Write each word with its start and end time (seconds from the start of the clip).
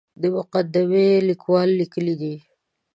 د 0.21 0.23
مقدمې 0.37 1.07
لیکوال 1.29 1.69
لیکلي 1.79 2.15
دي. 2.21 2.35